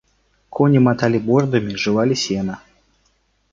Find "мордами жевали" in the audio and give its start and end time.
1.27-2.15